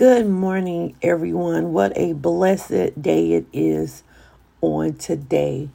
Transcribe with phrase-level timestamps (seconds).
[0.00, 1.74] Good morning, everyone.
[1.74, 4.02] What a blessed day it is
[4.62, 5.68] on today.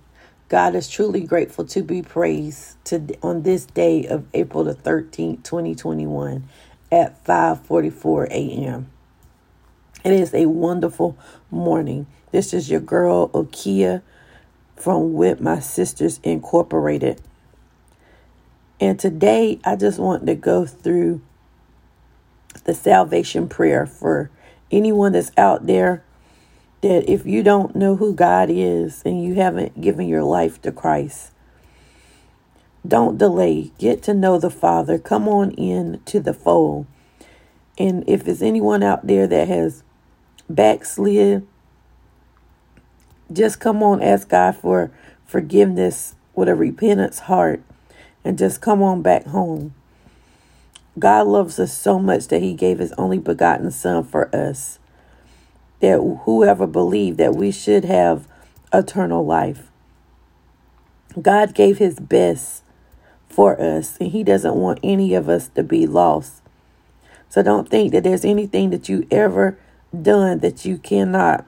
[0.49, 5.43] God is truly grateful to be praised to, on this day of April the 13th,
[5.43, 6.49] 2021
[6.91, 8.89] at 5:44 a.m.
[10.03, 11.15] It is a wonderful
[11.51, 12.07] morning.
[12.31, 14.01] This is your girl Okia
[14.75, 17.21] from With My Sisters Incorporated.
[18.79, 21.21] And today I just want to go through
[22.61, 24.29] the salvation prayer for
[24.71, 26.03] anyone that's out there
[26.81, 30.71] that if you don't know who God is and you haven't given your life to
[30.71, 31.31] Christ,
[32.87, 33.71] don't delay.
[33.79, 34.99] Get to know the Father.
[34.99, 36.85] Come on in to the fold.
[37.77, 39.83] And if there's anyone out there that has
[40.49, 41.47] backslid,
[43.33, 44.91] just come on, ask God for
[45.25, 47.63] forgiveness with a repentance heart
[48.23, 49.73] and just come on back home.
[50.97, 54.79] God loves us so much that he gave his only begotten son for us.
[55.81, 58.27] That whoever believed that we should have
[58.73, 59.69] eternal life.
[61.21, 62.63] God gave his best
[63.29, 66.41] for us and he doesn't want any of us to be lost.
[67.29, 69.57] So don't think that there's anything that you ever
[70.01, 71.45] done that you cannot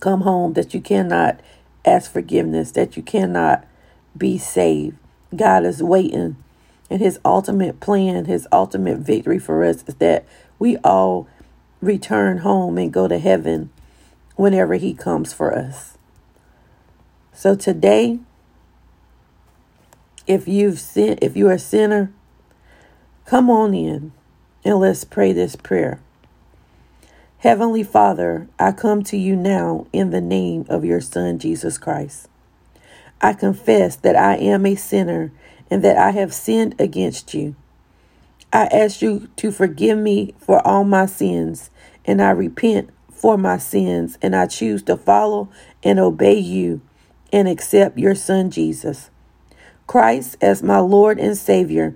[0.00, 1.40] come home, that you cannot
[1.84, 3.66] ask forgiveness, that you cannot
[4.16, 4.96] be saved.
[5.34, 6.36] God is waiting
[6.90, 10.24] and his ultimate plan, his ultimate victory for us is that
[10.58, 11.28] we all
[11.80, 13.70] return home and go to heaven
[14.36, 15.96] whenever he comes for us.
[17.32, 18.20] So today,
[20.26, 22.12] if you've sin, if you're a sinner,
[23.26, 24.12] come on in
[24.64, 26.00] and let's pray this prayer.
[27.38, 32.28] Heavenly Father, I come to you now in the name of your Son, Jesus Christ.
[33.20, 35.30] I confess that I am a sinner
[35.70, 37.54] and that I have sinned against you.
[38.52, 41.70] I ask you to forgive me for all my sins,
[42.04, 45.48] and I repent for my sins, and I choose to follow
[45.82, 46.80] and obey you
[47.32, 49.10] and accept your Son Jesus.
[49.86, 51.94] Christ as my Lord and Savior.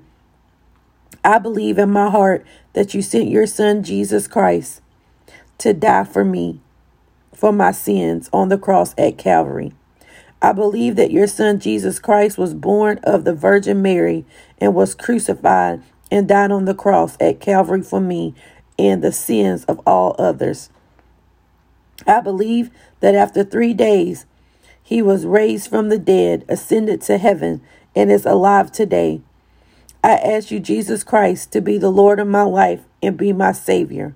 [1.25, 4.81] I believe in my heart that you sent your Son Jesus Christ
[5.59, 6.61] to die for me,
[7.35, 9.73] for my sins on the cross at Calvary.
[10.41, 14.25] I believe that your son Jesus Christ was born of the Virgin Mary
[14.59, 18.35] and was crucified and died on the cross at Calvary for me
[18.79, 20.71] and the sins of all others.
[22.07, 24.27] I believe that after three days
[24.83, 27.61] he was raised from the dead, ascended to heaven,
[27.95, 29.21] and is alive today.
[30.03, 33.53] I ask you, Jesus Christ, to be the Lord of my life and be my
[33.53, 34.15] Savior.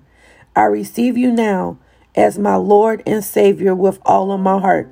[0.55, 1.77] I receive you now
[2.15, 4.89] as my Lord and Savior with all of my heart.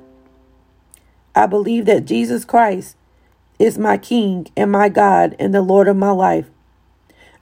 [1.34, 2.96] I believe that Jesus Christ
[3.58, 6.46] is my King and my God and the Lord of my life.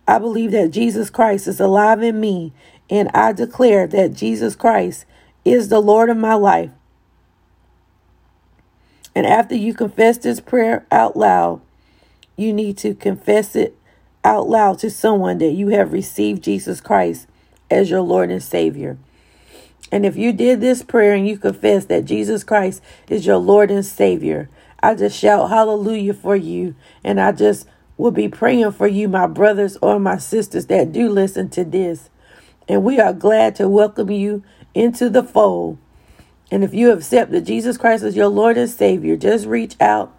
[0.06, 2.52] I believe that Jesus Christ is alive in me,
[2.88, 5.04] and I declare that Jesus Christ
[5.44, 6.70] is the Lord of my life.
[9.14, 11.60] And after you confess this prayer out loud,
[12.36, 13.76] you need to confess it
[14.24, 17.26] out loud to someone that you have received Jesus Christ
[17.70, 18.98] as your Lord and Savior.
[19.92, 23.70] And if you did this prayer and you confess that Jesus Christ is your Lord
[23.70, 24.48] and Savior,
[24.82, 26.74] I just shout hallelujah for you.
[27.02, 31.08] And I just will be praying for you, my brothers or my sisters that do
[31.08, 32.08] listen to this.
[32.68, 34.42] And we are glad to welcome you
[34.74, 35.78] into the fold.
[36.50, 40.16] And if you have accepted Jesus Christ as your Lord and Savior, just reach out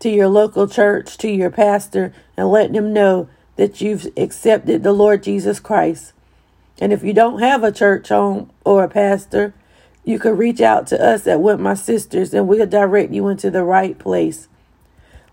[0.00, 4.92] to your local church, to your pastor, and let them know that you've accepted the
[4.92, 6.12] Lord Jesus Christ.
[6.80, 9.54] And if you don't have a church home or a pastor,
[10.04, 13.50] you can reach out to us at With My Sisters and we'll direct you into
[13.50, 14.48] the right place.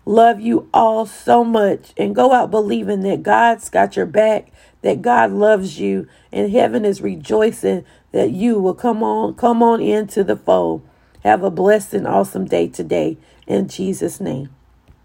[0.04, 4.50] Love you all so much and go out believing that God's got your back,
[4.82, 9.80] that God loves you, and heaven is rejoicing that you will come on, come on
[9.80, 10.82] into the fold.
[11.22, 13.16] Have a blessed and awesome day today
[13.46, 14.50] in Jesus' name.